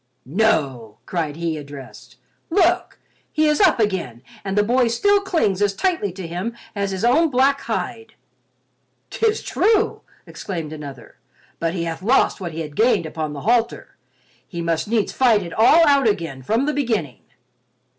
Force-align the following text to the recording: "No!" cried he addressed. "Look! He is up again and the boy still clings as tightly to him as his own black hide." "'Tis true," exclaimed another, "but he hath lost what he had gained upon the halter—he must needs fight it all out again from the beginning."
"No!" 0.25 0.97
cried 1.05 1.35
he 1.35 1.59
addressed. 1.59 2.17
"Look! 2.49 2.97
He 3.31 3.45
is 3.47 3.61
up 3.61 3.79
again 3.79 4.23
and 4.43 4.57
the 4.57 4.63
boy 4.63 4.87
still 4.87 5.21
clings 5.21 5.61
as 5.61 5.75
tightly 5.75 6.11
to 6.13 6.25
him 6.25 6.57
as 6.75 6.89
his 6.89 7.05
own 7.05 7.29
black 7.29 7.61
hide." 7.61 8.15
"'Tis 9.11 9.43
true," 9.43 10.01
exclaimed 10.25 10.73
another, 10.73 11.17
"but 11.59 11.75
he 11.75 11.83
hath 11.83 12.01
lost 12.01 12.41
what 12.41 12.51
he 12.53 12.61
had 12.61 12.75
gained 12.75 13.05
upon 13.05 13.33
the 13.33 13.41
halter—he 13.41 14.59
must 14.59 14.87
needs 14.87 15.11
fight 15.11 15.43
it 15.43 15.53
all 15.53 15.85
out 15.87 16.07
again 16.07 16.41
from 16.41 16.65
the 16.65 16.73
beginning." 16.73 17.19